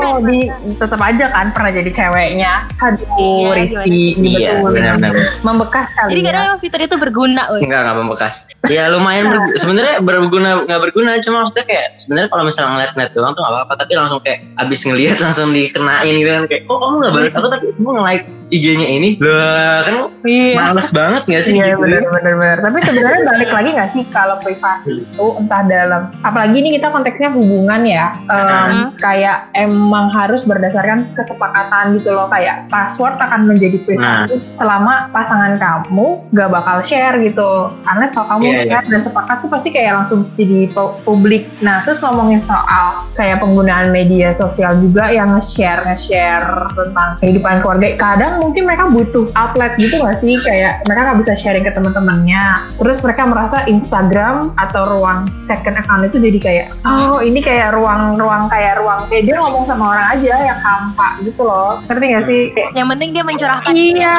Oh, 0.00 0.20
di 0.20 0.46
tetap 0.74 1.00
aja 1.08 1.24
kan 1.26 1.46
pernah 1.50 1.70
jadi 1.70 1.88
ceweknya. 1.88 2.52
Aduh, 2.78 3.06
Iya, 3.18 3.48
Rizky, 3.54 4.14
ini 4.14 4.28
iya 4.36 4.58
betul 4.58 4.76
benar-benar. 4.76 5.12
membekas 5.40 5.86
kali 5.90 6.08
Jadi 6.10 6.20
ya. 6.20 6.26
kadang 6.26 6.42
emang 6.46 6.60
fitur 6.60 6.80
itu 6.80 6.96
berguna, 6.96 7.42
woy. 7.48 7.60
Enggak 7.60 7.80
enggak 7.82 7.96
membekas. 7.98 8.34
Ya 8.66 8.86
lumayan 8.86 9.24
bergu- 9.26 9.56
sebenarnya 9.56 9.94
berguna 10.00 10.48
nggak 10.62 10.80
berguna 10.80 11.10
cuma 11.18 11.42
maksudnya 11.42 11.64
kayak 11.64 11.88
sebenarnya 11.96 12.28
kalau 12.28 12.44
misalnya 12.44 12.70
ngeliat-ngeliat 12.70 13.12
doang 13.12 13.32
tuh 13.32 13.40
nggak 13.40 13.54
apa-apa 13.54 13.72
tapi 13.76 13.92
langsung 13.94 14.20
kayak 14.20 14.38
abis 14.56 14.80
ngeliat 14.82 15.16
langsung 15.18 15.48
dikenain 15.50 16.12
gitu 16.12 16.30
kan 16.30 16.44
kayak 16.44 16.62
oh 16.66 16.76
kamu 16.76 16.94
nggak 16.98 17.12
balas 17.12 17.32
aku 17.32 17.48
tapi 17.48 17.64
kamu 17.72 17.90
nge-like 17.94 18.24
IG-nya 18.48 18.88
ini 18.88 19.16
lah 19.18 19.82
kan 19.82 19.96
Iya. 20.20 20.58
males 20.58 20.90
banget 20.90 21.22
nggak 21.24 21.42
sih 21.42 21.52
Iya 21.54 21.64
gitu? 21.70 21.80
benar 21.80 22.02
benar 22.10 22.34
benar. 22.34 22.58
Tapi 22.60 22.78
sebenarnya 22.82 23.20
balik 23.24 23.50
lagi 23.50 23.68
nggak 23.70 23.90
sih 23.90 24.02
kalau 24.08 24.36
privasi 24.38 24.92
itu 25.00 25.26
entah 25.36 25.62
dalam 25.62 26.02
apalagi 26.20 26.56
ini 26.58 26.74
kita 26.74 26.88
konteksnya 26.88 27.30
hubungan 27.30 27.80
ya. 27.82 28.10
Em, 28.26 28.46
Hmm. 28.68 28.86
Kayak 28.94 29.48
emang 29.54 30.10
harus 30.10 30.42
berdasarkan 30.42 31.06
kesepakatan 31.12 31.94
gitu 31.94 32.10
loh 32.10 32.26
kayak 32.26 32.66
password 32.66 33.14
akan 33.16 33.46
menjadi 33.46 33.78
privasi 33.78 34.36
selama 34.52 35.06
pasangan 35.08 35.54
kamu 35.54 36.06
gak 36.30 36.50
bakal 36.50 36.78
share 36.80 37.16
gitu. 37.18 37.50
Karena 37.80 38.04
kalau 38.08 38.26
kamu 38.28 38.42
Iya, 38.42 38.52
iya. 38.58 38.64
share 38.74 38.86
dan 38.88 39.00
sepakat 39.00 39.36
tuh 39.38 39.48
pasti 39.48 39.68
kayak 39.70 39.92
langsung 39.94 40.26
jadi 40.34 40.68
pu- 40.68 40.96
publik. 41.02 41.46
Nah 41.60 41.80
terus 41.80 41.98
ngomongin 41.98 42.40
soal 42.40 43.06
kayak 43.12 43.38
penggunaan 43.38 43.88
media 43.88 44.32
sosial 44.32 44.76
juga 44.76 45.08
yang 45.08 45.30
nge-share 45.30 45.84
nge-share 45.84 46.44
tentang 46.68 47.08
kehidupan 47.18 47.60
keluarga. 47.60 47.86
Kadang 47.96 48.37
mungkin 48.38 48.62
mereka 48.64 48.88
butuh 48.88 49.26
outlet 49.34 49.74
gitu 49.76 50.00
gak 50.00 50.16
sih? 50.18 50.38
Kayak 50.40 50.86
mereka 50.86 51.00
nggak 51.10 51.18
bisa 51.20 51.32
sharing 51.34 51.64
ke 51.66 51.72
teman-temannya. 51.74 52.70
Terus 52.78 52.98
mereka 53.02 53.22
merasa 53.26 53.66
Instagram 53.66 54.54
atau 54.56 54.98
ruang 54.98 55.26
second 55.42 55.76
account 55.76 56.06
itu 56.06 56.16
jadi 56.22 56.38
kayak 56.38 56.66
oh 56.86 57.18
ini 57.20 57.42
kayak 57.42 57.74
ruang-ruang 57.74 58.46
kayak 58.48 58.78
ruang 58.78 59.04
kayak 59.10 59.26
dia 59.26 59.36
ngomong 59.38 59.64
sama 59.66 59.94
orang 59.96 60.06
aja 60.14 60.34
yang 60.54 60.58
hampa 60.58 61.18
gitu 61.22 61.42
loh. 61.42 61.82
Ngerti 61.90 62.04
gak 62.14 62.24
sih? 62.24 62.40
Kayak, 62.54 62.70
Yang 62.76 62.88
penting 62.94 63.08
dia 63.12 63.24
mencurahkan. 63.26 63.70
Iya, 63.74 64.18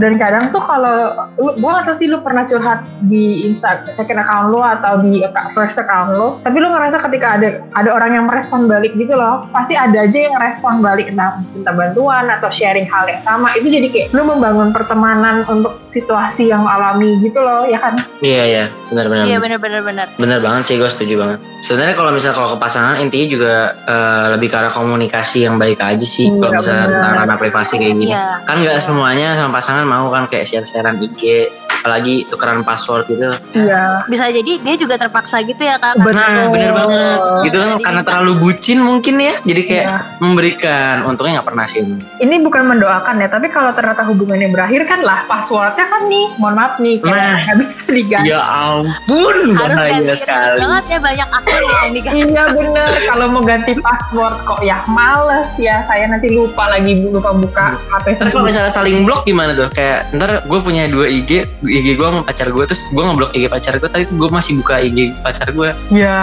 dan 0.00 0.12
kadang 0.16 0.44
tuh 0.50 0.62
kalau 0.62 1.28
lu, 1.38 1.50
gak 1.58 1.84
tau 1.86 1.96
sih 1.96 2.06
lu 2.10 2.18
pernah 2.24 2.44
curhat 2.48 2.82
di 3.06 3.46
Insta 3.46 3.84
second 3.94 4.20
account 4.22 4.50
lu 4.50 4.60
atau 4.62 5.00
di 5.02 5.22
first 5.52 5.78
account 5.78 6.14
lu, 6.16 6.38
tapi 6.42 6.56
lu 6.58 6.68
ngerasa 6.70 6.98
ketika 7.08 7.38
ada 7.38 7.48
ada 7.76 7.90
orang 7.92 8.10
yang 8.18 8.24
merespon 8.26 8.66
balik 8.70 8.94
gitu 8.94 9.14
loh, 9.14 9.46
pasti 9.52 9.74
ada 9.78 10.06
aja 10.06 10.18
yang 10.18 10.36
respon 10.38 10.80
balik. 10.80 11.10
Entah 11.10 11.42
minta 11.52 11.72
bantuan 11.74 12.26
atau 12.30 12.48
sharing 12.50 12.86
hal 12.86 13.04
yang 13.06 13.22
sama, 13.22 13.54
itu 13.58 13.68
jadi 13.68 13.88
kayak 13.88 14.08
lu 14.14 14.22
membangun 14.24 14.70
pertemanan 14.70 15.42
untuk 15.44 15.82
situasi 15.86 16.46
yang 16.46 16.62
alami 16.62 17.18
gitu 17.18 17.38
loh, 17.38 17.64
ya 17.64 17.76
kan? 17.76 17.98
Iya 18.18 18.42
iya 18.44 18.64
benar-benar. 18.88 19.24
Iya 19.26 19.36
benar-benar 19.38 19.80
benar. 19.82 20.06
Bener 20.16 20.38
banget 20.38 20.62
sih, 20.64 20.74
gue 20.76 20.86
setuju 20.86 21.14
banget. 21.18 21.38
Sebenarnya 21.62 21.94
kalau 21.94 22.10
misalnya 22.14 22.36
kalau 22.36 22.48
ke 22.54 22.58
pasangan 22.58 22.96
intinya 22.98 23.26
juga 23.28 23.54
eh, 23.84 24.26
lebih 24.38 24.48
ke 24.48 24.56
arah 24.56 24.72
komunikasi 24.72 25.44
yang 25.44 25.58
baik 25.58 25.78
aja 25.78 26.02
sih. 26.02 26.30
Iya, 26.30 26.38
kalau 26.38 26.52
misalnya 26.58 26.86
tentang 26.88 27.12
ranah 27.18 27.36
privasi 27.36 27.74
kayak 27.76 27.94
gini, 27.94 28.06
Iya. 28.14 28.26
kan 28.46 28.56
nggak 28.62 28.78
semuanya 28.78 29.28
sama 29.34 29.50
pasangan 29.58 29.84
mau 29.84 30.06
kan 30.08 30.24
kayak 30.26 30.46
share-sharean 30.46 30.96
IG, 31.02 31.50
apalagi 31.80 32.26
tukeran 32.26 32.60
password 32.60 33.06
gitu. 33.06 33.30
Iya. 33.54 34.02
Bisa 34.04 34.28
jadi 34.28 34.52
dia 34.58 34.74
juga 34.74 34.94
terpaksa 34.96 35.40
gitu 35.40 35.58
ya 35.58 35.76
kak. 35.76 35.96
Betul. 35.96 36.18
Nah, 36.18 36.46
bener 36.48 36.70
banget. 36.72 37.18
Gitu 37.44 37.56
kan 37.56 37.68
Jadi 37.70 37.82
karena 37.82 38.02
terlalu 38.02 38.32
bucin 38.36 38.78
mungkin 38.80 39.14
ya. 39.16 39.34
Jadi 39.40 39.60
kayak 39.62 39.84
Iya. 39.84 39.98
memberikan. 40.18 40.94
Untungnya 41.04 41.40
nggak 41.40 41.48
pernah 41.48 41.66
sih. 41.66 41.82
Ini 42.18 42.34
bukan 42.40 42.62
mendoakan 42.66 43.14
ya, 43.18 43.28
tapi 43.28 43.46
kalau 43.48 43.70
ternyata 43.70 44.02
hubungannya 44.04 44.48
berakhir 44.48 44.82
kan 44.84 45.00
lah 45.00 45.22
passwordnya 45.24 45.86
kan 45.86 46.06
nih, 46.06 46.26
mohon 46.36 46.54
maaf 46.54 46.76
nih, 46.78 46.98
Nah. 47.00 47.38
nggak 47.40 47.56
bisa 47.62 47.86
diganti. 47.88 48.28
Ya 48.28 48.40
ampun, 48.42 49.36
Harus 49.54 49.78
bahaya 49.78 49.92
ganti 49.96 50.14
sekali. 50.16 50.58
banget 50.58 50.84
ya 50.86 50.98
banyak 50.98 51.28
akun 51.30 51.54
yang 51.62 51.94
diganti. 51.94 52.20
Iya 52.28 52.44
bener, 52.50 52.88
kalau 53.06 53.26
mau 53.28 53.42
ganti 53.42 53.72
password 53.78 54.36
kok 54.44 54.60
ya 54.60 54.78
males 54.86 55.48
ya, 55.56 55.86
saya 55.86 56.04
nanti 56.06 56.28
lupa 56.28 56.68
lagi 56.68 56.92
lupa 57.00 57.30
buka 57.32 57.66
HP 57.88 58.06
Terus 58.18 58.32
kalau 58.32 58.44
misalnya 58.44 58.68
saling 58.68 59.04
blok 59.04 59.22
gimana 59.24 59.54
tuh? 59.54 59.68
Kayak 59.70 60.10
ntar 60.12 60.42
gue 60.42 60.58
punya 60.60 60.84
dua 60.86 61.06
IG, 61.06 61.46
IG 61.70 61.94
gue 61.94 62.06
sama 62.06 62.20
pacar 62.22 62.48
gue, 62.48 62.64
terus 62.64 62.82
gue 62.88 63.00
ngeblok 63.00 63.30
IG 63.32 63.44
pacar 63.46 63.74
gue, 63.76 63.86
tapi 63.86 64.04
gue 64.06 64.28
masih 64.28 64.52
buka 64.56 64.74
IG 64.78 64.98
pacar 65.18 65.48
gue. 65.50 65.70
Ya, 65.90 66.20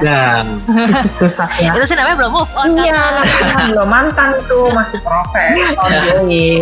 Nah, 0.00 0.42
itu 0.66 1.08
susah 1.20 1.48
ya. 1.56 1.70
Itu 1.70 1.84
sih 1.84 1.94
namanya 1.94 2.16
belum 2.18 2.32
move 2.34 2.52
on 2.54 2.68
kan. 2.72 2.84
Iya, 2.84 2.94
namanya 2.94 3.64
belum 3.70 3.88
mantan 3.88 4.28
tuh 4.44 4.66
masih 4.70 4.98
proses. 5.00 5.52
ongoing. 5.84 6.60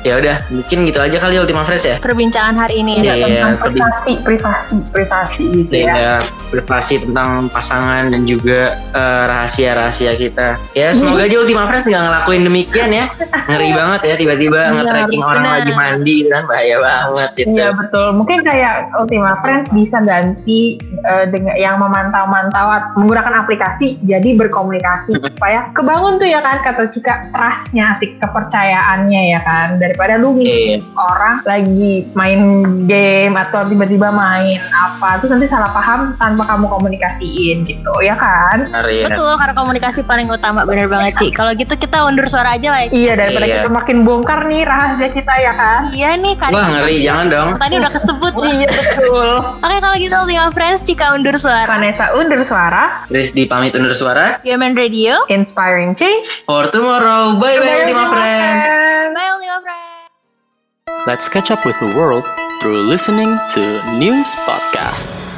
ya 0.00 0.16
udah, 0.16 0.36
mungkin 0.48 0.78
gitu 0.84 0.98
aja 0.98 1.16
kali 1.16 1.36
Ultima 1.36 1.62
Fresh 1.62 1.84
ya. 1.84 1.96
Perbincangan 1.98 2.54
hari 2.56 2.80
ini. 2.80 2.92
Iya, 2.98 3.08
Ya, 3.10 3.14
iya, 3.18 3.26
tentang 3.44 3.52
tapi- 3.58 3.72
privasi, 3.76 4.12
privasi, 4.20 4.74
privasi 4.88 5.42
gitu 5.56 5.74
ya. 5.76 5.92
Ya, 5.92 6.14
privasi 6.48 6.94
tentang 7.00 7.28
pasangan 7.48 8.08
dan 8.08 8.22
juga 8.24 8.60
eh, 8.90 9.22
rahasia-rahasia 9.26 10.12
kita. 10.14 10.56
Ya, 10.72 10.92
semoga 10.92 11.22
aja 11.22 11.36
Ultima 11.36 11.66
Fresh 11.66 11.86
nggak 11.86 12.02
ngelakuin 12.02 12.42
demikian 12.42 12.90
ya. 12.90 13.04
Ngeri 13.46 13.70
banget 13.72 14.00
ya 14.02 14.14
tiba-tiba 14.16 14.60
Benar, 14.62 14.74
nge-tracking 14.78 15.22
orang 15.22 15.44
lagi 15.44 15.72
mandi 15.72 16.14
gitu 16.20 16.30
kan 16.30 16.44
bahaya 16.44 16.76
banget 16.78 17.30
gitu. 17.42 17.56
Iya 17.56 17.68
betul. 17.72 18.08
Mungkin 18.14 18.38
kayak 18.42 18.74
Ultima 18.94 19.40
Friends 19.40 19.68
bisa 19.70 19.98
ganti 20.00 20.76
eh, 21.00 21.24
dengan 21.26 21.54
yang 21.56 21.76
memantau-mantau 21.78 22.66
menggunakan 22.96 23.40
aplikasi 23.40 24.00
jadi 24.02 24.36
berkomunikasi 24.36 25.16
supaya 25.16 25.72
kebangun 25.72 26.16
tuh 26.16 26.26
ya 26.26 26.40
kan 26.40 26.60
kata 26.60 26.86
Cika 26.86 27.30
trustnya, 27.30 27.94
asik 27.94 28.18
kepercayaannya 28.18 29.22
ya 29.30 29.40
kan 29.40 29.76
daripada 29.76 30.16
lu 30.16 30.34
ngikutin 30.34 30.58
Iya. 30.60 30.78
orang 30.96 31.34
lagi 31.42 31.94
main 32.12 32.40
game 32.84 33.34
atau 33.34 33.64
tiba-tiba 33.64 34.10
main 34.10 34.58
apa 34.70 35.16
terus 35.16 35.30
nanti 35.30 35.46
salah 35.46 35.70
paham 35.70 36.12
tanpa 36.16 36.44
kamu 36.44 36.66
komunikasiin 36.68 37.62
gitu 37.62 37.92
ya 38.00 38.14
kan? 38.14 38.66
Benar, 38.66 38.86
ya. 38.86 39.06
Betul, 39.06 39.32
karena 39.34 39.54
komunikasi 39.54 40.00
paling 40.02 40.26
utama 40.26 40.62
bener 40.62 40.86
banget 40.86 41.14
Ci. 41.16 41.28
Kalau 41.30 41.54
gitu 41.54 41.74
kita 41.74 42.02
undur 42.02 42.26
suara 42.26 42.54
aja 42.54 42.68
lah. 42.68 42.80
ya. 42.82 42.90
Iya 42.90 43.12
daripada 43.14 43.46
Iya. 43.46 43.56
kita 43.58 43.70
makin 43.70 43.96
bongkar 44.02 44.40
nih 44.44 44.62
rahasia 44.62 45.08
kita 45.10 45.34
ya 45.36 45.52
kan? 45.52 45.80
Iya 45.90 46.10
nih 46.16 46.34
kan. 46.34 46.50
Wah 46.50 46.66
ngeri, 46.68 46.96
jangan 47.00 47.26
dong. 47.30 47.54
Tadi 47.56 47.74
udah 47.78 47.92
kesebut. 47.94 48.32
Iya 48.42 48.66
betul. 48.66 49.30
Oke 49.62 49.76
kalau 49.78 49.96
gitu 49.96 50.14
Ultima 50.18 50.50
Friends, 50.50 50.82
Cika 50.82 51.14
undur 51.14 51.38
suara. 51.38 51.64
Vanessa 51.64 52.10
undur 52.18 52.42
suara, 52.42 53.06
Rizdi 53.06 53.46
pamit 53.46 53.72
undur 53.72 53.94
suara. 53.94 54.42
Yemen 54.42 54.74
Radio. 54.74 55.22
inspiring 55.30 55.94
change. 55.94 56.26
For 56.44 56.66
tomorrow. 56.68 57.38
Bye 57.38 57.62
bye 57.62 57.86
Ultima 57.86 58.10
Friends. 58.10 58.66
Bye 59.14 59.30
Ultima 59.30 59.58
Friends. 59.62 61.06
Let's 61.06 61.30
catch 61.30 61.48
up 61.48 61.62
with 61.62 61.78
the 61.78 61.94
world 61.94 62.26
through 62.60 62.84
listening 62.84 63.38
to 63.54 63.62
News 63.96 64.34
Podcast. 64.44 65.29